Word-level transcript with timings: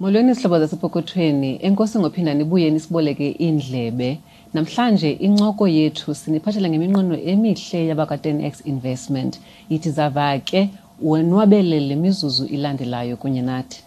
molweni 0.00 0.34
sihlobo 0.34 0.58
zasepokothweni 0.58 1.58
enkosi 1.66 1.98
ngophinda 1.98 2.34
nibuye 2.34 2.70
nisiboleke 2.70 3.28
indlebe 3.46 4.18
namhlanje 4.54 5.10
incoko 5.26 5.64
yethu 5.76 6.08
siniphathela 6.20 6.66
ngeminqweno 6.70 7.16
emihle 7.32 7.78
yabaka-10x 7.90 8.54
investment 8.72 9.32
ithi 9.74 9.90
zavake 9.90 10.60
wenwabele 11.02 11.76
le 11.88 11.96
mizuzu 11.96 12.44
ilandelayo 12.56 13.16
kunye 13.20 13.42
nathi 13.42 13.78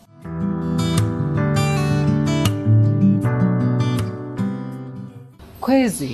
khwezi 5.63 6.11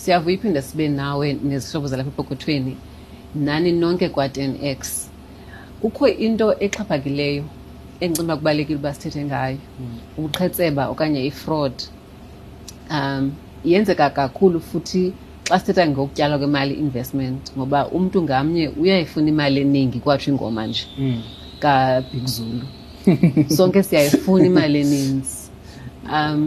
siyavuya 0.00 0.62
sibe 0.62 0.86
nawe 0.88 1.26
nezihlobo 1.48 1.86
zalapha 1.90 2.10
epokothweni 2.14 2.74
nani 3.34 3.70
nonke 3.72 4.08
kwa-10x 4.08 4.80
kukho 5.80 6.04
into 6.08 6.52
exhaphakileyo 6.64 7.44
engicima 8.00 8.36
kubalekile 8.36 8.78
basithethe 8.80 9.22
ngayo 9.26 9.58
hmm. 9.78 9.96
ubuqhetseba 10.18 10.82
okanye 10.92 11.20
ifraud 11.30 11.76
um 12.90 13.30
yenzeka 13.64 14.06
kakhulu 14.16 14.58
futhi 14.68 15.02
xa 15.50 15.56
sithetha 15.58 15.84
ngokutyalwa 15.90 16.38
kwemali 16.40 16.74
investment 16.84 17.42
ngoba 17.56 17.80
umntu 17.96 18.18
ngamnye 18.26 18.64
uyayifuna 18.80 19.28
imali 19.34 19.58
eningi 19.64 19.98
kwatsho 20.04 20.28
ingoma 20.32 20.62
nje 20.68 20.84
mm. 20.98 21.18
kabig 21.62 22.26
zulu 22.34 22.66
sonke 23.56 23.80
siyayifuna 23.82 24.42
imali 24.50 24.78
eninzi 24.84 25.34
um 26.14 26.40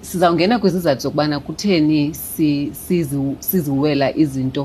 sizawungena 0.00 0.58
kwizizathu 0.58 1.00
zokubana 1.02 1.36
kutheni 1.40 2.00
siziwela 3.42 4.06
si, 4.08 4.14
si, 4.16 4.22
izinto 4.22 4.62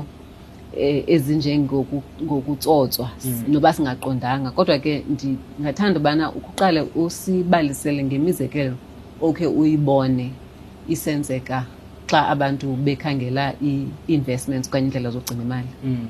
Eh, 0.76 1.02
ezinjengokutsotwa 1.06 3.10
mm. 3.24 3.42
noba 3.50 3.72
singaqondanga 3.74 4.50
kodwa 4.54 4.78
ke 4.78 5.02
ndingathanda 5.08 5.98
ubana 6.00 6.30
ukuqale 6.32 6.86
usibalisele 6.94 7.98
ngemizekelo 8.06 8.74
okhe 9.22 9.46
uyibone 9.50 10.30
isenzeka 10.88 11.66
xa 12.06 12.28
abantu 12.32 12.70
bekhangela 12.86 13.54
i-investments 13.62 14.68
okanye 14.70 14.86
indlela 14.86 15.10
zokugcina 15.10 15.42
imali 15.42 15.68
mm. 15.84 16.06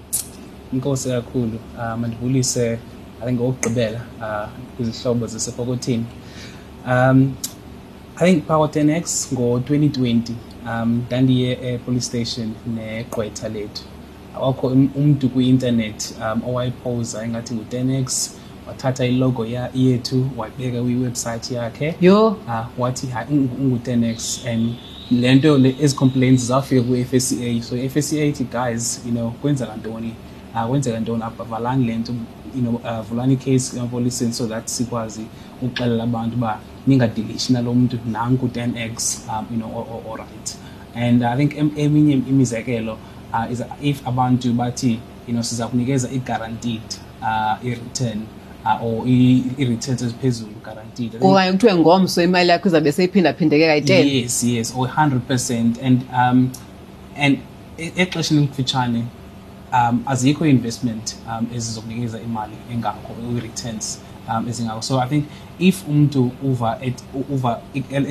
inkosi 0.77 1.09
kakhulu 1.09 1.47
um 1.47 1.59
ah, 1.81 1.97
mandivulise 1.97 2.79
i 3.23 3.27
think 3.27 3.41
okugqibela 3.41 4.01
um 4.19 4.25
ah, 4.25 4.47
kwizihlobo 4.77 5.25
zisepokothini 5.27 6.05
um 6.87 7.33
i 8.21 8.33
think 8.33 8.45
power 8.45 8.69
10x 8.69 9.33
ngo-2020 9.35 10.33
um 10.69 10.89
ndandiye 11.09 11.51
epolice 11.73 12.05
station 12.13 12.53
negqwetha 12.77 13.49
lethu 13.49 13.83
wakho 14.39 14.67
umntu 14.97 15.27
kwi-intanethi 15.35 16.15
um, 16.21 16.39
owayipowuza 16.49 17.19
engathi 17.27 17.51
ngu-10x 17.55 18.09
wathatha 18.69 19.07
ilogo 19.07 19.47
ya, 19.47 19.65
yethu 19.75 20.19
wayibeka 20.39 20.79
kwiwebsayithi 20.83 21.53
yakhe 21.59 21.89
yho 22.01 22.23
uh, 22.29 22.51
ah, 22.55 22.69
wathi 22.79 23.07
ha 23.07 23.27
ungu 23.31 23.79
tenx 23.79 24.45
and 24.51 24.63
le 25.11 25.35
nto 25.35 25.51
ezi 25.83 25.95
complaints 26.03 26.43
zafika 26.51 26.83
kwi-f 26.83 27.13
s 27.15 27.29
a 27.47 27.63
so 27.63 27.73
i-f 27.77 27.97
s 27.97 28.09
a 28.13 28.23
ithi 28.29 28.45
guys 28.45 29.01
you 29.07 29.13
know 29.13 29.31
kwenzeka 29.41 29.77
ntoni 29.77 30.13
uh, 30.55 30.67
kwenzeka 30.67 31.01
ntoni 31.01 31.23
abhavalani 31.23 31.85
le 31.87 31.95
nto 31.99 32.13
you 32.57 32.61
know, 32.65 32.75
uh, 32.75 33.01
vulani 33.09 33.35
icase 33.35 33.77
emapoliseni 33.79 34.33
so 34.33 34.47
that 34.47 34.67
sikwazi 34.69 35.23
ukuxelela 35.63 36.03
abantu 36.05 36.37
uba 36.37 36.61
ningadilishi 36.87 37.53
nalo 37.53 37.75
mntu 37.75 37.99
nanku 38.13 38.49
ten 38.49 38.77
x 38.77 39.23
um, 39.29 39.45
you 39.57 39.63
know, 39.63 39.87
orayithi 40.13 40.55
and 40.95 41.23
i 41.23 41.37
think 41.37 41.79
eminye 41.79 42.15
imizekelo 42.31 42.99
uh, 43.33 43.47
is 43.51 43.63
if 43.83 44.03
abantu 44.05 44.55
bathi 44.61 44.93
you 45.27 45.33
know 45.35 45.43
sizakunikeza 45.51 46.09
i-guaranteed 46.19 46.95
uh, 47.23 47.57
i-return 47.65 48.27
uh, 48.65 48.85
or 48.87 48.95
i-returns 49.15 50.03
eziphezulu 50.07 50.53
guaranteed 50.69 51.13
okanye 51.21 51.53
kuthiwe 51.55 51.75
ngomso 51.83 52.19
imali 52.29 52.51
yakho 52.53 52.67
izawube 52.71 52.93
seyiphindaphindeke 52.99 53.67
a 53.75 53.79
10 53.81 54.17
yes 54.19 54.35
yes 54.55 54.75
or 54.77 54.85
hundred 54.99 55.21
percent 55.31 55.73
and 55.89 55.99
um 56.23 56.39
and 57.25 57.39
exesheni 58.03 58.41
elikufitshane 58.41 59.03
um 59.79 59.95
azikho 60.13 60.43
i-investment 60.49 61.17
um 61.31 61.43
ezizokunikeza 61.57 62.17
imali 62.29 62.57
engakho 62.73 63.13
i-returns 63.39 64.01
um 64.31 64.49
ezingakho 64.49 64.83
so 64.83 65.01
i 65.05 65.09
think 65.09 65.25
if 65.59 65.85
umntu 65.89 66.31
uva 66.43 66.79
et, 66.83 66.99
uva 67.37 67.61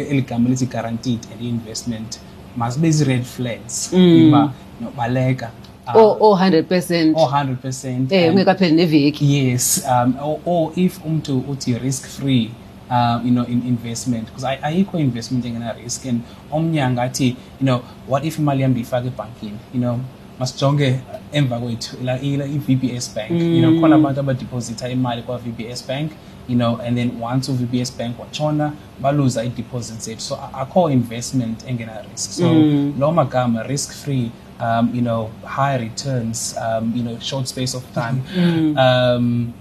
eli 0.09 0.21
gama 0.21 0.49
lithi 0.49 0.65
guaranteed 0.65 1.19
and 1.33 1.41
i-investment 1.41 2.19
must 2.57 2.79
be 2.79 2.91
zi-red 2.91 3.23
flags 3.23 3.93
mm. 3.93 4.49
nobaleka 4.79 5.51
oh, 5.93 6.11
um, 6.11 6.17
oh, 6.21 6.35
hundred 6.35 6.71
or 6.71 6.75
oh, 6.75 7.35
eh, 7.35 8.33
neveki 8.71 9.13
yes 9.51 9.85
um 9.85 10.15
or, 10.17 10.21
oh, 10.21 10.39
or 10.45 10.73
if 10.75 10.99
umntu 11.03 11.41
uthi 11.49 11.81
risk 11.83 12.07
free 12.07 12.51
um, 12.91 13.21
you 13.23 13.31
know, 13.31 13.43
in 13.43 13.61
investment 13.67 14.25
because 14.25 14.43
ayikho 14.43 14.95
investment 14.99 15.45
engena-risk 15.45 16.05
and 16.05 16.23
omnye 16.51 16.81
angathi 16.81 17.35
you 17.59 17.65
know 17.65 17.79
what 18.07 18.25
if 18.25 18.37
imali 18.39 18.59
yam 18.61 18.71
ndiyifaka 18.71 19.07
ebhankini 19.07 19.59
you 19.73 19.79
know 19.79 19.99
masijonge 20.39 20.99
uh, 21.13 21.37
emva 21.37 21.59
kwethu 21.59 21.97
i-v 22.23 22.75
b 22.75 22.95
s 22.95 23.11
bank 23.15 23.31
mm. 23.31 23.55
you 23.55 23.61
know 23.61 23.79
khona 23.79 23.97
mm. 23.97 24.03
abantu 24.05 24.19
abadepositha 24.19 24.89
imali 24.89 25.21
kwa-v 25.21 25.49
b 25.51 25.65
s 25.69 25.87
bank 25.87 26.11
you 26.49 26.55
know 26.55 26.79
and 26.85 26.97
then 26.97 27.11
once 27.21 27.51
u-v 27.51 27.65
b 27.65 27.81
s 27.81 27.97
bank 27.97 28.19
watshona 28.19 28.73
baluza 29.01 29.43
i 29.43 29.49
deposit 29.49 29.99
zethu 30.01 30.21
so 30.21 30.35
akho 30.53 30.89
investment 30.91 31.63
engena-risk 31.67 32.31
so 32.31 32.53
mm. 32.53 32.93
loo 32.99 33.11
magama 33.11 33.63
risk 33.63 33.91
free 33.91 34.31
um, 34.59 34.93
you 34.93 35.01
know, 35.01 35.27
high 35.45 35.77
returns, 35.77 36.55
um, 36.57 36.91
you 36.95 37.03
know, 37.03 37.17
short 37.19 37.47
space 37.47 37.73
of 37.73 37.83
time. 37.93 38.17
Mm. 38.35 39.53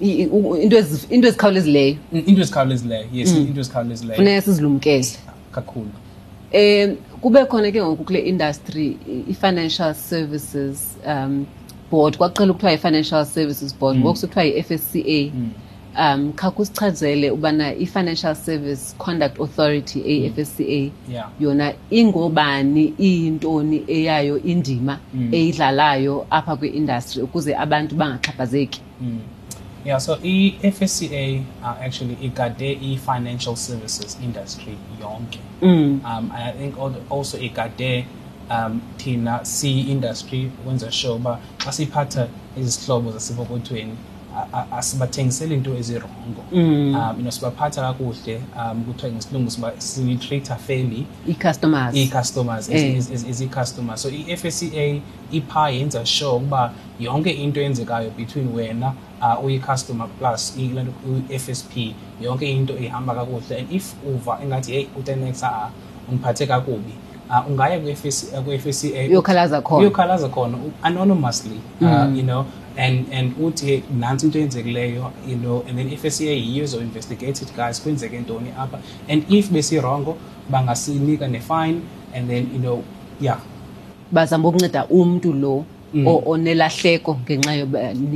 into 0.00 0.76
ezikhawulezileyo 1.26 1.96
into 2.12 2.88
lay. 2.88 3.04
yes 3.12 3.32
into 3.36 3.60
ezikhawulezileyo 3.60 4.16
funeka 4.16 4.42
sizilumkele 4.42 5.06
kakhulu 5.52 5.90
um 6.54 6.96
kube 7.20 7.44
khona 7.44 7.70
ke 7.70 7.82
ngoku 7.82 8.04
kule 8.04 8.18
industry 8.18 8.96
i-financial 9.30 9.94
services 9.94 10.96
um 11.06 11.44
board 11.90 12.16
kwaqhela 12.16 12.52
ukuthiwa 12.52 12.72
yi-financial 12.72 13.24
services 13.26 13.76
board 13.80 13.96
mm. 13.96 14.02
ngoku 14.02 14.18
sekuthiwa 14.18 14.44
yi-f 14.44 14.70
s 14.70 14.82
c 14.92 15.04
a 15.06 15.32
mm. 15.34 15.50
um 15.98 16.32
khakusichazele 16.32 17.30
ubana 17.30 17.74
i-financial 17.74 18.34
service 18.36 18.94
conduct 18.98 19.38
authority 19.40 20.02
a-fsca 20.26 20.90
yeah. 21.12 21.28
yona 21.40 21.74
ingobani 21.90 22.94
iyintoni 23.00 23.82
eyayo 23.88 24.38
indima 24.42 24.98
mm. 25.14 25.34
eyidlalayo 25.34 26.26
apha 26.30 26.56
kwi-industry 26.56 27.22
ukuze 27.22 27.56
abantu 27.56 27.94
bangaxhaphazeki 27.96 28.80
mm. 29.00 29.18
yeah 29.84 30.00
so 30.00 30.18
i-fsca 30.22 31.40
uh, 31.62 31.68
actually 31.82 32.14
igade 32.20 32.72
i-financial 32.72 33.56
services 33.56 34.18
industry 34.24 34.74
yonke 35.00 35.38
mm. 35.62 36.00
um, 36.04 36.30
i 36.36 36.52
think 36.52 36.74
also 37.12 37.38
igade 37.38 38.04
um 38.50 38.80
thina 38.96 39.44
siyi-industry 39.44 40.50
kwenza 40.64 40.92
sure 40.92 41.14
uba 41.14 41.38
xa 41.58 41.72
siyiphatha 41.72 42.28
izihlobo 42.60 43.12
zasepokothweni 43.12 43.94
asibathengiseli 44.76 45.54
into 45.58 45.70
ezirongo 45.80 46.40
to 46.50 46.56
mm. 46.56 46.94
um 47.00 47.14
you 47.18 47.22
know 47.24 47.30
sibaphatha 47.30 47.80
kakuhle 47.82 48.36
um 48.56 48.84
kuthiwa 48.84 49.12
ngesilungu 49.12 49.50
siyi-treater 49.78 50.56
fairly 50.66 51.02
i-customers 51.32 51.92
ii-customers 51.94 52.64
ezii-customers 53.30 54.00
eh. 54.04 54.10
so 54.10 54.10
i-f 54.10 54.44
s 54.44 54.58
e 54.62 54.68
a 54.84 55.02
ipha 55.32 55.70
yenza 55.70 56.06
sure 56.06 56.36
ukuba 56.36 56.72
yonke 57.00 57.30
into 57.30 57.60
eyenzekayo 57.60 58.10
between 58.10 58.48
wena 58.54 58.92
uh, 59.22 59.44
uyi-customer 59.44 60.08
plus 60.18 60.56
i-f 60.58 61.48
s 61.48 61.60
p 61.74 61.94
yonke 62.20 62.46
into 62.52 62.78
ihamba 62.78 63.14
kakuhle 63.14 63.58
and 63.58 63.72
if 63.72 63.94
uva 64.14 64.38
engathi 64.42 64.72
heyi 64.72 64.88
utenex 64.98 65.42
a 65.42 65.70
ungiphathe 66.08 66.46
kakubi 66.46 66.94
uh, 67.30 67.46
ungaya 67.48 67.78
ku-FCA 67.78 69.00
uh, 69.08 69.10
uyokhalaza 69.10 69.62
khona 69.62 69.80
uyokhalaza 69.80 70.28
khona 70.34 70.58
anonymously 70.82 71.60
uh, 71.80 71.86
mm. 72.04 72.16
you 72.18 72.22
know 72.26 72.42
and 72.76 73.06
and 73.14 73.32
uthi 73.42 73.82
nansi 73.98 74.26
into 74.26 74.38
eyenzekileyo 74.38 75.12
you 75.28 75.36
know 75.36 75.62
and 75.68 75.78
then 75.78 75.86
i-FCA 75.88 76.30
yiyo 76.42 76.64
ezoinvestigate 76.64 77.42
it 77.44 77.54
guys 77.56 77.82
kwenzeke 77.82 78.18
ntoni 78.20 78.50
apha 78.58 78.78
and 79.08 79.22
if 79.32 79.50
besirongo 79.52 80.16
bangasinika 80.50 81.28
ne-fine 81.28 81.80
and 82.14 82.28
then 82.28 82.46
you 82.54 82.58
know 82.60 82.82
yeah 83.20 83.38
bazama 84.12 84.48
ukunceda 84.48 84.86
umntu 84.86 85.32
lo 85.32 85.64
mm. 85.94 86.06
onelahleko 86.26 87.18
ngenxa 87.24 87.54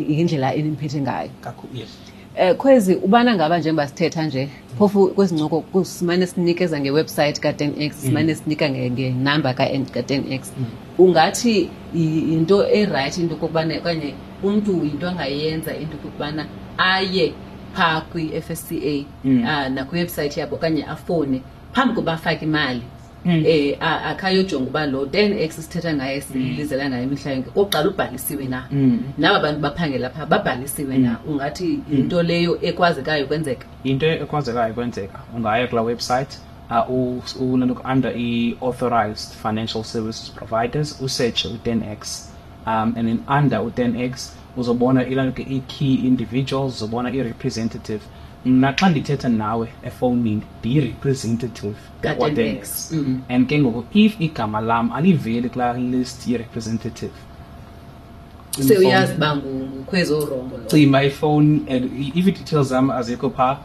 indlela 0.09 0.55
eh, 0.55 0.61
enimphethe 0.61 1.01
ngayo 1.01 1.31
kakhulu 1.41 1.75
yes 1.77 1.89
Eh, 2.37 2.55
kwezi 2.55 2.95
ubana 2.95 3.35
ngaba 3.35 3.59
njengoba 3.59 3.87
sithetha 3.89 4.23
nje 4.23 4.49
phofu 4.79 5.09
kwezi 5.15 5.35
ncoko 5.35 5.85
simane 5.85 6.27
sinikeza 6.27 6.77
ngewebhsayithi 6.83 7.41
ka-ten 7.45 7.73
x 7.89 7.93
mm. 7.95 8.03
simane 8.07 8.33
sinika 8.35 8.67
ngenumber 8.71 9.55
ka-ten 9.59 10.23
x 10.39 10.43
mm. 10.59 10.65
ungathi 11.05 11.55
yinto 12.27 12.57
erayithi 12.79 13.19
into 13.23 13.35
okokubana 13.37 13.73
okanye 13.81 14.11
umntu 14.47 14.73
yinto 14.85 15.07
angayenza 15.13 15.71
into 15.83 15.95
okokubana 15.99 16.43
aye 16.95 17.27
phaa 17.77 18.01
kwi-f 18.11 18.49
s 18.51 18.61
c 18.69 18.81
a 18.85 19.05
mm. 19.27 19.43
ah, 19.51 19.67
nakwiwebhsayithi 19.75 20.39
yabo 20.41 20.55
okanye 20.59 20.83
afowune 20.95 21.39
phambi 21.75 21.93
koba 21.97 22.13
afake 22.19 22.43
imali 22.49 22.83
um 23.25 23.31
mm. 23.31 23.47
eh, 23.47 23.77
akhayojonga 23.81 24.67
uba 24.69 24.87
lo 24.87 25.07
then 25.07 25.33
ex 25.39 25.57
sithetha 25.57 25.95
ngaye 25.95 26.21
silizela 26.21 26.85
mm. 26.85 26.91
ngayo 26.91 27.05
imihla 27.05 27.31
yonke 27.33 27.51
oqala 27.57 27.89
ubhalisiwe 27.91 28.45
na 28.49 28.67
mm. 28.71 28.99
naba 29.19 29.41
bantu 29.41 29.61
baphangela 29.61 30.11
phaa 30.11 30.27
babhalisiwe 30.27 30.99
na 30.99 31.17
ungathi 31.29 31.81
yinto 31.93 32.23
leyo 32.23 32.59
ekwazekayo 32.69 33.27
kwenzeka 33.27 33.67
yinto 33.85 34.07
ekwazekayo 34.07 34.75
kwenzeka 34.75 35.19
ungaye 35.37 35.67
kulaa 35.67 35.83
websayithi 35.91 36.37
unantoko 37.41 37.83
under 37.93 38.13
i-authorized 38.17 39.31
financial 39.45 39.83
services 39.85 40.31
providers 40.31 40.99
usearche 41.01 41.49
u-ten 41.49 41.83
x 41.93 42.29
um 42.67 42.93
and 42.97 43.05
then 43.09 43.19
under 43.39 43.59
u-ten 43.67 43.97
x 43.97 44.37
uzobona 44.57 45.07
ilantoke 45.07 45.43
i-key 45.43 45.95
individuals 46.05 46.75
uzobona 46.77 47.09
i-representative 47.11 48.03
mna 48.45 48.75
xa 48.81 48.89
ndithetha 48.89 49.29
nawe 49.29 49.69
efowunini 49.83 50.43
ndiyi-representative 50.61 51.75
kwadex 52.19 52.91
mm-hmm. 52.93 53.21
and 53.29 53.49
ke 53.49 53.59
ngoku 53.59 53.85
if 53.99 54.21
igama 54.21 54.61
lam 54.61 54.93
aliveli 54.93 55.49
kulaa 55.49 55.73
list 55.73 56.27
ye-representative 56.29 57.13
seuyazi 58.51 59.13
uba 59.17 59.37
ngukwezo 59.37 60.29
cima 60.67 61.05
ifowuni 61.05 61.63
and 61.73 61.85
if 62.17 62.27
i 62.27 62.33
details 62.33 62.69
zam 62.69 62.91
azikho 62.91 63.31
phaa 63.31 63.59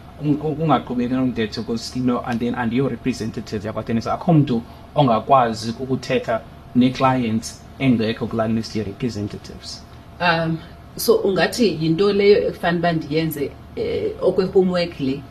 ungaqhubeki 0.59 1.13
nondethe 1.13 1.59
no 2.03 2.21
and 2.25 2.39
then 2.39 2.55
andiyo-representative 2.55 3.67
yakwadenis 3.67 4.07
akho 4.07 4.33
mntu 4.33 4.61
ongakwazi 4.95 5.73
ukuthetha 5.79 6.41
ne-clients 6.75 7.61
engekho 7.79 8.27
kulaa 8.27 8.47
list 8.47 8.75
ye-representatives 8.75 9.83
um 10.21 10.57
so 10.95 11.15
ungathi 11.15 11.77
yinto 11.81 12.13
leyo 12.13 12.37
ekufanele 12.47 12.79
uba 12.79 12.91
ndiyenze 12.93 13.51
eh, 13.79 14.11
okwe-homework 14.21 14.99
le 14.99 15.21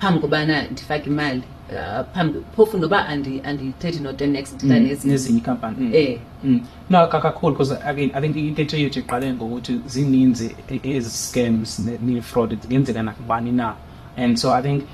phambi 0.00 0.20
kobana 0.20 0.62
ndifake 0.62 1.10
imali 1.10 1.42
ah, 1.78 2.04
phambi 2.04 2.38
uh, 2.38 2.44
phofu 2.56 2.78
noba 2.78 3.06
andiyithethi 3.06 4.00
not 4.02 4.16
the 4.16 4.26
next 4.26 4.62
mm. 4.64 4.72
nezinye 5.04 5.38
ikampani 5.38 5.76
mm. 5.80 5.90
eh. 5.94 6.18
mm. 6.44 6.60
no 6.90 7.06
kakhulu 7.06 7.52
because 7.56 7.76
again 7.84 8.10
i 8.14 8.20
think 8.20 8.36
intetho 8.36 8.76
yethu 8.76 8.98
iqale 8.98 9.32
ngokuthi 9.32 9.80
zininzi 9.86 10.56
e-, 10.70 10.80
ezi 10.96 11.10
scams 11.10 11.78
nee-fraud 12.06 12.58
ngenzeka 12.66 13.02
nakubani 13.02 13.52
na 13.52 13.74
and 14.16 14.36
so 14.36 14.54
i 14.54 14.62
think 14.62 14.84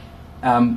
um 0.43 0.77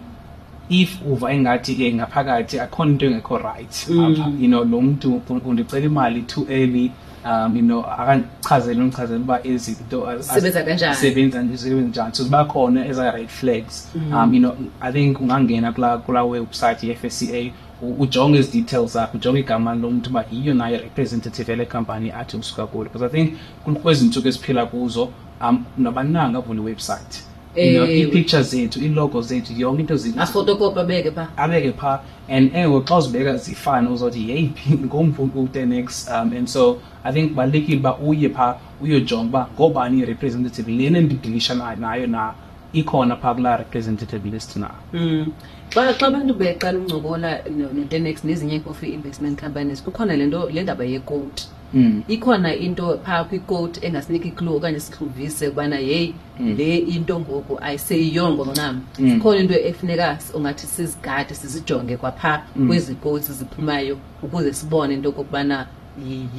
if 0.70 0.98
uva 1.10 1.34
engathi 1.34 1.76
ke 1.76 1.94
ngaphakathi 1.94 2.60
akhona 2.60 2.92
into 2.92 3.06
engekho 3.06 3.38
right 3.38 3.88
mm. 3.90 4.38
you 4.42 4.48
know 4.48 4.64
lo 4.66 4.82
mntu 4.82 5.22
undicela 5.46 5.86
imali 5.86 6.22
too 6.22 6.46
early 6.50 6.92
um 7.28 7.56
you 7.56 7.62
know 7.62 7.82
akandichazele 7.84 8.82
undichazele 8.82 9.20
uba 9.20 9.44
izinto 9.44 10.08
sebenza 10.20 10.64
kanjani 10.64 10.96
sebenza 10.96 11.44
zisebenza 11.44 11.90
njani 11.90 12.16
so 12.16 12.24
ziba 12.24 12.46
khona 12.46 12.88
eza-red 12.88 13.28
flags 13.28 13.90
mm 13.96 14.02
-hmm. 14.10 14.24
um 14.24 14.34
you 14.34 14.40
know 14.40 14.52
i 14.82 14.92
think 14.94 15.22
ungangena 15.22 15.72
kulaa 15.72 15.98
kula 15.98 16.24
websayithi 16.24 16.96
FSCA, 16.96 17.52
ujonge 18.00 18.38
ezi 18.38 18.62
details 18.62 18.92
zakho 18.94 19.18
ujonge 19.18 19.40
igama 19.40 19.76
lomntu 19.76 20.10
uba 20.10 20.26
yiyo 20.32 20.54
nayo 20.54 20.78
representative 20.78 21.52
yale 21.52 21.66
company 21.66 22.12
athi 22.12 22.38
usuka 22.38 22.68
kulo 22.68 22.84
because 22.90 23.06
i 23.06 23.10
think 23.10 23.38
kwezi 23.82 24.06
ntsuku 24.06 24.28
esiphila 24.28 24.66
kuzo 24.66 25.10
um 25.42 25.64
nabananga 25.78 26.40
vula 26.40 26.62
website. 26.62 27.27
Eh, 27.58 28.00
ii-picture 28.00 28.44
zethu 28.44 28.80
iilogo 28.82 29.22
zethu 29.22 29.54
yonke 29.58 29.82
into 29.82 29.96
zimafotokopi 29.98 30.80
abeke 30.80 31.12
pha 31.12 31.26
abeke 31.38 31.72
phaa 31.74 32.00
and 32.30 32.52
engoko 32.56 32.84
eh, 32.84 32.86
xa 32.90 32.96
uzibeka 32.98 33.38
zifane 33.38 33.90
uzothi 33.90 34.30
yeyiphi 34.30 34.74
ngomfuku 34.86 35.40
u-ten 35.42 35.74
x 35.74 36.06
um 36.12 36.32
and 36.38 36.48
so 36.48 36.78
i 37.04 37.12
think 37.14 37.30
kubalulekile 37.32 37.78
uba 37.78 37.98
uye 37.98 38.30
phaa 38.30 38.56
uyojonga 38.82 39.28
uba 39.30 39.48
ngoobani 39.56 40.00
i-representative 40.02 40.72
lena 40.72 40.98
endidilisha 40.98 41.56
nayo 41.56 42.08
na 42.08 42.34
ikhona 42.74 43.16
phaa 43.16 43.34
kulaa 43.34 43.58
representative 43.58 44.30
list 44.30 44.56
na 44.62 44.70
hmm. 44.94 45.26
xa 45.74 45.94
xa 45.98 46.08
abantu 46.08 46.34
beqala 46.38 46.78
ukuncokola 46.80 47.40
no-ten 47.76 48.06
x 48.08 48.22
nezinye 48.24 48.62
ofi-investment 48.70 49.42
companies 49.42 49.82
kukhona 49.84 50.14
le 50.16 50.26
nto 50.26 50.50
le 50.50 50.62
ndaba 50.64 50.86
yekoti 50.86 51.48
Mm. 51.74 52.02
ikhona 52.08 52.54
into 52.56 53.00
phaa 53.04 53.24
kwikoti 53.24 53.80
engasiniki 53.86 54.32
clue 54.32 54.56
okanye 54.56 54.80
sikluvise 54.80 55.48
ukubana 55.48 55.80
yeyi 55.80 56.16
mm. 56.40 56.56
le 56.58 56.78
into 56.78 57.20
ngoku 57.20 57.60
ayiseyiyongo 57.62 58.46
ncam 58.46 58.76
mm. 59.00 59.10
sikhona 59.10 59.40
into 59.40 59.54
efuneka 59.70 60.18
ungathi 60.34 60.68
sizigade 60.68 61.34
sizijonge 61.36 61.98
kwaphaa 61.98 62.40
kwezi 62.68 62.96
koti 62.96 63.32
ziphumayo 63.34 63.98
ukuze 64.24 64.54
sibone 64.54 64.94
into 64.94 65.10
okokubana 65.10 65.68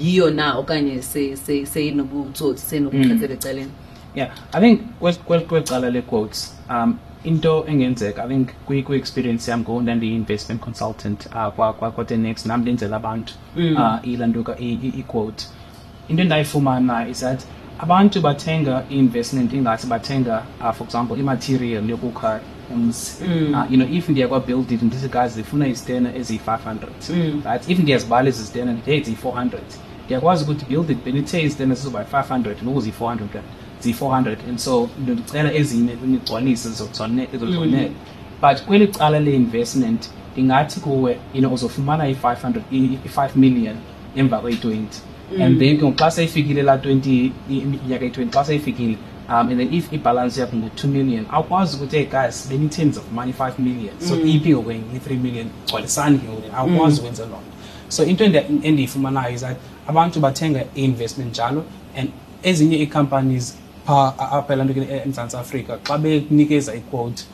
yiyo 0.00 0.30
na 0.30 0.46
okanye 0.60 0.94
seyinobutsotsi 1.72 2.64
seyinobuqhetsela 2.68 3.34
ecaleni 3.36 3.70
yeah 4.16 4.28
i 4.52 4.58
think 4.64 4.76
kwelicala 5.48 5.90
le-quotes 5.90 6.54
um 6.70 6.98
into 7.28 7.62
engenzeka 7.68 8.24
i 8.24 8.28
think 8.28 8.48
kwi-experience 8.66 9.48
yam 9.50 9.60
ngoku 9.60 9.80
ndandiyi-investment 9.80 10.60
consultant 10.60 11.26
uh, 11.58 11.72
kwatenex 11.94 12.46
nam 12.46 12.60
ndenzela 12.60 12.96
abantu 12.96 13.32
mm. 13.56 13.76
uh, 13.82 14.08
ilaa 14.08 14.26
nto 14.26 14.40
iquote 15.00 15.44
into 16.08 16.22
endayifumana 16.22 17.08
is 17.08 17.20
that 17.20 17.40
abantu 17.78 18.20
bathenga 18.20 18.84
i-investment 18.90 19.52
ingathi 19.52 19.86
bathenga 19.86 20.36
uh, 20.60 20.72
for 20.72 20.84
example 20.86 21.16
imaterial 21.20 21.90
yokukha 21.90 22.40
items 22.70 23.22
mm. 23.26 23.54
uh, 23.54 23.72
you 23.72 23.76
know 23.78 23.88
if 23.98 24.08
ndiya 24.08 24.28
kwabuild 24.28 24.70
it 24.72 24.82
ndithi 24.82 25.08
guys 25.08 25.32
zifuna 25.34 25.66
izitena 25.68 26.08
eziyi-500 26.18 26.74
mm. 27.14 27.42
right 27.44 27.68
if 27.70 27.78
ndiyazibala 27.78 28.28
ezi 28.28 28.42
zitena 28.44 28.72
ndithe 28.72 28.98
ziyi-400 29.00 29.58
ndiyakwazi 30.04 30.44
ukuthi 30.44 30.64
build 30.66 30.90
it 30.90 31.04
benithe 31.04 31.42
izitena 31.42 31.74
zizoba 31.74 32.00
yi-500 32.00 32.54
nokuziyi-400 32.64 33.40
ziyi-400 33.82 34.36
and 34.48 34.58
so 34.60 34.86
ndicela 34.98 35.54
ezinye 35.54 35.92
imigcwaliso 36.04 36.70
zozonele 36.70 37.28
mm-hmm. 37.32 37.94
but 38.42 38.62
kweli 38.62 38.88
cala 38.88 39.20
le-investment 39.20 40.08
ndingathi 40.32 40.80
kuwe 40.80 41.16
you 41.34 41.40
know 41.40 41.54
uzofumana 41.54 42.08
i-500 42.08 42.60
i-5 42.72 43.28
million 43.36 43.76
emva 44.16 44.38
kweyi-20 44.38 44.82
mm. 45.36 45.42
and 45.42 45.58
then 45.58 45.94
xa 45.96 46.10
seyifikile 46.10 46.62
laa 46.62 46.76
20 46.76 47.30
iminyaka 47.50 48.04
yi-20 48.04 48.30
xa 48.30 48.44
seyifikile 48.44 48.96
um, 49.28 49.34
and 49.34 49.56
then 49.56 49.74
if 49.74 49.92
ibhalansi 49.92 50.40
yakho 50.40 50.56
ngu-two 50.56 50.86
million 50.88 51.24
awukwazi 51.30 51.76
ukuthi 51.76 51.96
hey 51.96 52.06
guys 52.06 52.48
tens 52.76 52.96
of 52.98 53.12
money, 53.12 53.32
million 53.58 53.94
so 54.00 54.14
mm. 54.14 54.26
iphi 54.28 54.54
win 54.54 54.82
i-three 54.96 55.16
million 55.16 55.46
gcwalisani 55.68 56.18
ke 56.18 56.26
ngoku 56.28 56.56
awukwazi 56.56 56.94
mm. 56.94 57.00
ukwenza 57.00 57.22
loo 57.22 57.30
lot. 57.30 57.42
so 57.88 58.04
into 58.04 58.24
endiyifumanayo 58.62 59.34
is 59.34 59.40
that 59.40 59.56
abantu 59.86 60.20
bathenga 60.20 60.64
i-investment 60.76 61.30
njalo 61.32 61.64
and 61.96 62.08
ezinye 62.42 62.76
ii-companies 62.82 63.56
apha 63.88 64.66
eh, 64.88 65.02
emzantsi 65.06 65.36
afrika 65.36 65.78
xa 65.84 65.98
benikeza 65.98 66.74
iquote 66.74 67.24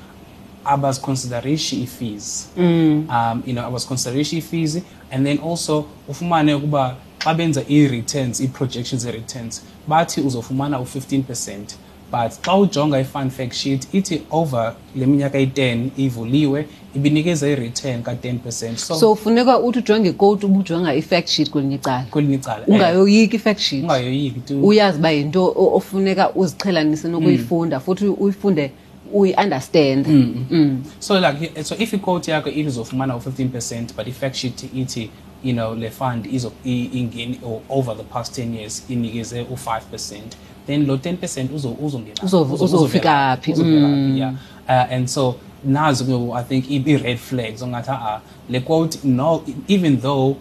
abaziconsiderishi 0.64 1.76
ii-fees 1.76 2.48
mm. 2.56 3.06
um, 3.10 3.42
you 3.46 3.52
know 3.52 3.64
abaziconsiderishi 3.66 4.36
ii-fees 4.36 4.82
and 5.10 5.26
then 5.26 5.38
also 5.50 5.84
ufumane 6.08 6.54
ukuba 6.54 6.96
xa 7.18 7.34
benza 7.34 7.62
ii-returns 7.70 8.40
ii-projections 8.40 9.04
ii-returns 9.04 9.62
bathi 9.88 10.20
uzofumana 10.20 10.78
u-15 10.80 11.22
percent 11.22 11.74
but 12.10 12.30
xa 12.42 12.54
ujonga 12.54 12.96
i-fun 13.00 13.30
fact 13.30 13.54
sheet 13.54 13.86
ithi 13.94 14.22
over 14.30 14.74
le 14.96 15.06
minyaka 15.06 15.38
yi-10 15.38 15.90
ivuliwe 15.96 16.66
ibinikeze 16.96 17.52
i-return 17.52 18.02
ka-10 18.02 18.38
percent 18.38 18.78
so 18.78 19.14
funeka 19.14 19.58
uthi 19.58 19.78
ujonge 19.78 20.08
ikoti 20.08 20.46
ubujonga 20.46 20.94
i-fact 20.94 21.28
sheet 21.28 21.50
kwelinye 21.50 21.74
icala 21.74 22.04
kwelinye 22.10 22.34
icala 22.34 22.60
eh. 22.60 22.68
ungayoyiki 22.74 23.36
i-fact 23.36 23.60
sheet 23.60 23.82
ungayoyiki 23.82 24.40
t 24.40 24.54
uyazi 24.54 24.98
uba 24.98 25.10
yinto 25.10 25.52
ofuneka 25.56 26.30
uziqhelanise 26.34 27.08
nokuyifunda 27.08 27.76
mm. 27.78 27.84
futhi 27.84 28.06
uyifunde 28.08 28.70
uyiunderstanda 29.12 30.08
mm, 30.10 30.16
mm. 30.50 30.58
mm. 30.60 30.82
so 30.98 31.20
like 31.20 31.64
so 31.64 31.76
if 31.78 31.92
ikoti 31.92 32.30
yakho 32.30 32.50
izofumana 32.50 33.16
u-fifteen 33.16 33.48
percent 33.48 33.96
but 33.96 34.06
i-fact 34.08 34.36
sheet 34.36 34.62
ithi 34.76 35.08
you 35.44 35.52
know 35.52 35.74
le 35.74 35.90
fund 35.90 36.26
ingeni 36.64 37.40
over 37.68 37.96
the 37.96 38.02
past 38.02 38.38
10 38.38 38.54
years 38.54 38.82
inikeze 38.88 39.40
u-five 39.42 39.84
percent 39.90 40.36
then 40.66 40.86
lo 40.86 40.96
10% 40.96 41.48
uzongena 41.80 42.22
uzofika 42.64 43.38
phi 43.40 43.54
mm. 43.54 44.16
yeah 44.16 44.32
uh, 44.68 44.92
and 44.94 45.06
so 45.08 45.34
nazi 45.64 46.04
ngoku 46.04 46.36
i 46.36 46.42
think 46.44 46.70
ibi 46.70 46.96
red 46.96 47.18
flags 47.18 47.62
ongathi 47.62 47.90
a 47.90 47.94
ah, 47.96 48.20
le 48.50 48.60
quote 48.60 48.98
no 49.08 49.42
even 49.68 49.96
though 50.00 50.36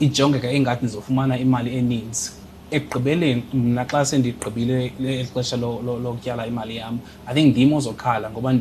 ijongeka 0.00 0.50
engathi 0.52 0.84
nizofumana 0.84 1.38
imali 1.38 1.76
eninzi 1.76 2.30
ekugqibeleni 2.70 3.42
mna 3.54 3.84
xa 3.84 4.04
sendigqibile 4.04 4.92
elixesha 5.00 5.56
lokutyala 6.04 6.46
imali 6.46 6.76
yam 6.76 6.98
i 7.26 7.34
think 7.34 7.52
ndim 7.56 7.72
ozokhala 7.72 8.30
ngoba 8.30 8.52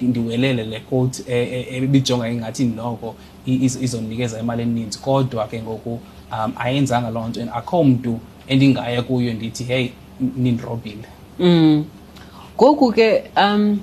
ndiwelele 0.00 0.64
le 0.64 0.80
quote 0.80 1.22
e, 1.28 1.34
e, 1.42 1.60
e, 1.60 1.76
ebijonga 1.76 2.28
engathi 2.28 2.64
noko 2.64 3.14
izonikeza 3.46 4.40
imali 4.40 4.62
eninzi 4.62 4.98
kodwa 4.98 5.46
ke 5.46 5.62
ngoku 5.62 6.00
um 6.32 6.52
ayenzanga 6.56 7.10
loo 7.10 7.28
nto 7.28 7.40
and 7.40 7.50
akho 7.54 7.84
mntu 7.84 8.20
endingaya 8.48 9.02
kuyo 9.02 9.34
ndithi 9.34 9.64
hey 9.64 9.88
ninirobile 10.20 11.04
mm 11.38 11.84
goku 12.58 12.86
ke 12.94 13.06
um 13.36 13.80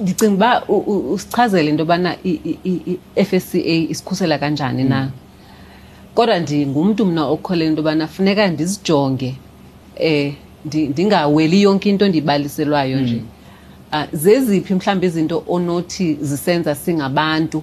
ndicinga 0.00 0.36
ba 0.38 0.62
usichazele 0.66 1.70
into 1.70 1.84
bana 1.84 2.16
iFSCA 2.24 3.90
isikhusela 3.92 4.38
kanjani 4.38 4.84
na 4.84 5.02
mm. 5.02 5.10
kodwa 6.14 6.38
ndingumuntu 6.38 7.06
mina 7.06 7.26
okholele 7.26 7.66
into 7.66 7.82
bana 7.82 8.06
funeka 8.08 8.46
ndizijonge 8.48 9.34
eh 9.96 10.34
ndingaweli 10.64 11.62
yonke 11.62 11.90
into 11.90 12.08
ndibaliselwayo 12.08 13.00
nje 13.00 13.14
mm. 13.14 13.26
ah, 13.92 14.06
zeziphi 14.12 14.74
mhlawumbe 14.74 15.06
izinto 15.06 15.44
onothi 15.48 16.18
zisenza 16.20 16.74
singabantu 16.74 17.62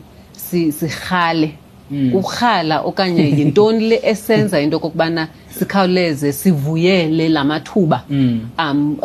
sirhale 0.72 1.54
Mm. 1.92 2.12
urhala 2.16 2.82
okanye 2.82 3.26
yintoni 3.38 3.88
le 3.90 4.00
esenza 4.12 4.60
into 4.62 4.76
okokubana 4.76 5.30
sikhawuleze 5.58 6.34
sivuyele 6.34 7.30
la 7.30 7.44
mathuba 7.44 8.04
mm. 8.10 8.50
um 8.60 8.96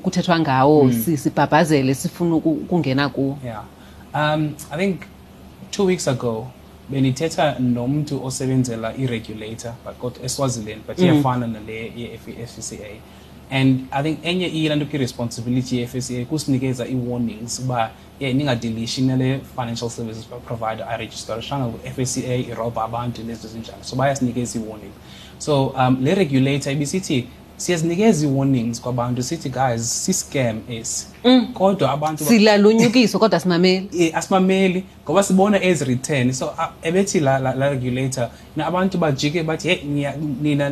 kuthethwa 0.00 0.38
ngawo 0.40 0.84
mm. 0.84 1.16
sibhabhazele 1.16 1.94
sifuna 1.94 2.34
ukungena 2.36 3.08
kuwo 3.08 3.38
yeah. 3.44 3.64
um 4.14 4.54
i 4.70 4.76
think 4.78 5.00
two 5.70 5.84
weeks 5.84 6.08
ago 6.08 6.46
benithetha 6.90 7.58
nomntu 7.58 8.24
osebenzela 8.24 8.94
i-regulator 8.98 9.72
but 10.02 10.24
eswaziland 10.24 10.80
but 10.86 10.98
iyafana 10.98 11.46
nale 11.46 11.92
ye-f 11.96 12.28
e 12.28 12.46
c 12.62 12.76
a 12.82 12.92
and 13.52 13.88
i 13.92 14.02
think 14.02 14.18
enye 14.24 14.46
iyilanto 14.46 14.86
kwi 14.86 14.98
responsibility 14.98 15.76
ye 15.76 15.86
FSA 15.86 16.24
kusinikeza 16.28 16.86
i 16.86 16.94
warnings 17.08 17.60
ba 17.62 17.90
yeah 18.20 18.34
ningadeletion 18.34 19.18
le 19.18 19.40
financial 19.56 19.90
services 19.90 20.26
provider 20.46 20.86
i 20.90 20.96
register 20.96 21.42
shanga 21.42 21.66
ku 21.72 21.78
FSA 21.94 22.34
iroba 22.34 22.82
abantu 22.84 23.22
lezo 23.22 23.48
zinjalo 23.48 23.78
so 23.82 23.96
bayasinikeza 23.96 24.58
i 24.58 24.62
warning 24.68 24.92
so 25.38 25.66
um 25.66 25.98
le 26.02 26.14
regulator 26.14 26.72
ibisithi 26.72 27.24
siyazinikeza 27.56 28.26
i-warnings 28.26 28.80
kwabantu 28.80 29.22
sithi 29.22 29.48
guys 29.48 30.04
si-scam 30.04 30.60
esi 30.70 31.06
mm. 31.24 31.46
kodwa 31.52 31.92
abantu 31.92 32.24
silalunyukiso 32.24 33.18
kodwa 33.18 33.36
asimameli 33.36 34.12
asimameli 34.16 34.84
ngoba 35.04 35.22
sibona 35.22 35.62
as 35.62 35.80
return 35.80 36.32
so 36.32 36.52
ebethi 36.82 37.20
la, 37.20 37.38
la, 37.38 37.54
la 37.54 37.68
regulator 37.70 38.30
na 38.56 38.66
abantu 38.66 38.98
bajike 38.98 39.42
bathi 39.42 39.68
hey 39.68 39.84
nina 40.42 40.70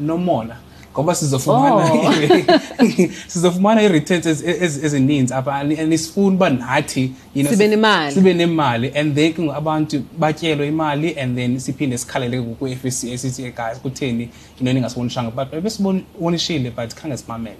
nomona 0.00 0.56
ngoba 0.92 1.14
sizofumana 1.14 1.74
oh. 1.92 2.84
sizofumana 3.26 3.82
i-returns 3.82 4.26
ezininzi 4.84 5.34
apha 5.34 5.54
and 5.54 5.92
isifuna 5.92 6.28
uba 6.34 6.50
nathi 6.50 7.12
you 7.34 7.42
know, 7.44 7.52
sibe 7.52 7.68
nemali 7.68 8.14
sibe 8.14 8.34
nemali 8.34 8.88
and 8.94 9.14
then 9.16 9.32
ke 9.32 9.40
abantu 9.54 10.02
batyelwe 10.18 10.68
imali 10.68 11.16
and 11.20 11.36
then 11.38 11.58
siphinde 11.60 11.98
sikhalele 11.98 12.42
kwi-f 12.42 12.84
e 12.84 12.90
c 12.90 13.10
esithi 13.12 13.42
guys 13.50 13.78
kutheni 13.82 14.28
into 14.60 14.72
ningasibonishanga 14.72 15.30
but 15.30 15.60
besibonishile 15.62 16.70
but 16.70 16.94
khange 16.94 17.16
simamele 17.16 17.56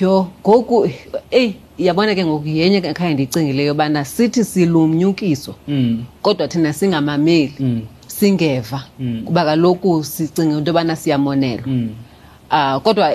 yho 0.00 0.26
ngoku 0.48 0.90
eyi 1.30 1.54
yabona 1.78 2.14
ke 2.14 2.24
ngoku 2.24 2.46
yenye 2.48 2.80
khanye 2.94 3.14
ndiyicingileyo 3.14 3.66
yobana 3.68 4.04
sithi 4.04 4.44
silumnyukiso 4.44 5.54
mm. 5.68 6.04
kodwa 6.22 6.48
thina 6.48 6.72
singamameli 6.72 7.54
mm. 7.60 7.80
singeva 8.06 8.84
mm. 8.98 9.22
kuba 9.24 9.44
kaloku 9.44 10.04
sicinge 10.04 10.56
into 10.58 10.70
yobana 10.70 10.96
siyamonelwa 10.96 11.66
mm. 11.66 11.88
uh 12.50 12.80
kodwa 12.82 13.12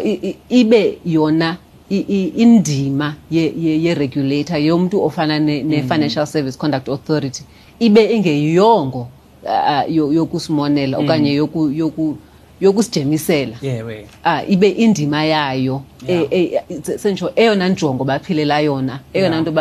ibe 0.49 0.97
yona 1.05 1.57
indima 1.97 3.15
ye, 3.31 3.53
ye, 3.59 3.77
ye 3.81 3.93
regulator 3.93 4.57
yomuntu 4.57 5.03
ofana 5.03 5.39
ne, 5.39 5.61
ne 5.63 5.81
mm. 5.81 5.89
financial 5.89 6.25
service 6.25 6.57
conduct 6.57 6.87
authority 6.89 7.43
ibe 7.79 8.13
engeyongo 8.13 9.07
uh, 9.43 9.49
ah, 9.51 9.83
yokusimonela 9.87 10.97
mm. 10.99 11.05
okanye 11.05 11.33
yoku, 11.33 11.69
yoku 11.69 12.17
yokusijemisela 12.61 13.55
yewe 13.61 14.07
ah 14.23 14.43
ibe 14.49 14.69
indima 14.69 15.25
yayo 15.25 15.81
e, 16.07 16.27
e, 16.69 16.97
senjo 16.97 17.31
eyona 17.35 17.69
njongo 17.69 18.03
baphilela 18.03 18.59
yona 18.59 18.99
eyona 19.13 19.41
nto 19.41 19.51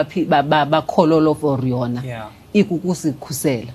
bakhololo 0.71 1.35
for 1.35 1.66
yona 1.69 2.02
ikukusikhusela 2.52 3.73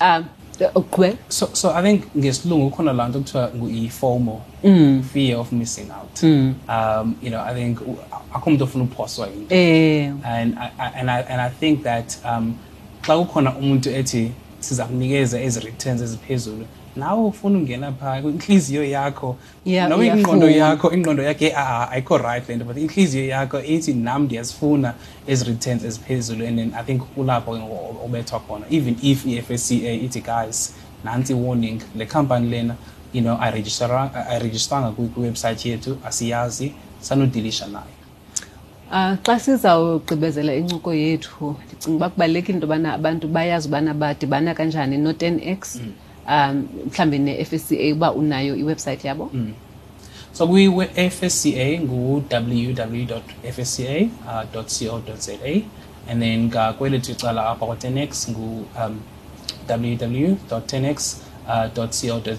um 0.00 0.24
Uh, 0.60 0.70
okay 0.76 1.18
so 1.28 1.50
so 1.52 1.70
i 1.74 1.82
think 1.82 2.04
ngesilungu 2.16 2.70
kukhona 2.70 2.92
laa 2.92 3.08
nto 3.08 3.18
kuthiwa 3.20 3.50
ngu-fomo 3.56 4.42
mm. 4.64 5.02
fear 5.12 5.36
of 5.40 5.52
missing 5.52 5.86
out 6.00 6.22
mm. 6.22 6.54
um, 6.70 7.14
you 7.22 7.28
know 7.30 7.42
i 7.44 7.54
think 7.54 7.78
akho 8.34 8.50
mntu 8.50 8.64
ofuna 8.64 8.84
uphoswa 8.84 9.26
into 9.34 9.54
eh. 9.54 10.12
and, 10.24 10.54
and, 10.78 11.10
I, 11.10 11.18
and 11.32 11.40
i 11.40 11.50
think 11.60 11.82
that 11.82 12.08
um 12.24 12.54
xa 13.06 13.12
kukhona 13.18 13.56
umuntu 13.56 13.90
ethi 13.90 14.32
siza 14.60 14.84
kunikeza 14.84 15.40
ezi 15.42 15.60
returns 15.60 16.02
eziphezulu 16.02 16.64
nawe 16.96 17.20
ufuna 17.24 17.58
ungena 17.58 17.92
phaa 17.92 18.18
inhliziyo 18.18 18.84
yakho 18.84 19.36
yeah, 19.64 19.88
noma 19.88 20.06
ingqondo 20.06 20.50
yakho 20.50 20.92
ingqondo 20.92 21.22
yakhe 21.22 21.52
ah, 21.56 21.68
ah 21.68 21.90
ayikho 21.90 22.18
right 22.18 22.48
le 22.48 22.56
nto 22.56 22.64
but 22.64 22.76
intliziyo 22.76 23.26
yakho 23.26 23.62
ithi 23.64 23.94
nam 23.94 24.22
ndiyazifuna 24.24 24.94
ezi-returns 25.26 25.84
eziphezulu 25.84 26.46
and 26.46 26.56
then 26.58 26.70
i 26.78 26.82
think 26.84 27.02
kulapho 27.14 27.50
obethwa 28.04 28.40
khona 28.40 28.64
even 28.70 28.96
if 29.02 29.26
i-f 29.26 29.50
s 29.50 29.66
c 29.68 29.86
a 29.88 29.92
ithi 30.06 30.20
guys 30.20 30.74
nantsi 31.04 31.34
warning 31.34 31.80
le 31.96 32.06
company 32.06 32.46
lena 32.50 32.74
you 33.12 33.22
know 33.22 33.40
ayiregistanga 33.42 34.90
kwiwebsayithi 34.90 35.68
yethu 35.68 35.96
asiyazi 36.06 36.74
sanodilisha 37.00 37.66
nayo 37.66 37.84
Uh, 38.88 38.96
ah, 39.00 39.16
xa 39.26 39.40
sizawugqibezela 39.40 40.54
incoko 40.54 40.94
yethu 40.94 41.56
ndicinga 41.66 41.96
uba 41.96 42.08
kubalulekile 42.08 42.54
into 42.56 42.66
yobana 42.66 42.94
abantu 42.94 43.28
bayazi 43.28 43.68
ubana 43.68 43.94
badibana 43.94 44.54
kanjani 44.54 44.96
no-ten 44.98 45.40
x 45.44 45.76
mm 45.76 45.92
um 46.26 46.66
mhlambe 46.92 47.18
ne-fsca 47.18 47.76
uba 47.92 48.12
unayo 48.12 48.56
iwebsite 48.56 49.04
yabo 49.08 49.28
mm. 49.32 49.52
so 50.32 50.46
kwi-fsca 50.48 51.66
ngu 51.84 52.22
ww 52.30 53.18
fsca 53.52 54.08
uh, 54.26 54.44
co 54.52 55.02
za 55.20 55.34
and 56.10 56.20
then 56.20 56.44
ngakwelethu 56.48 57.12
icala 57.12 57.44
apha 57.52 57.64
kwa-10x 57.66 58.12
ngu-um 58.32 58.92
www 59.68 60.32
uh, 60.32 60.68
co 61.74 61.86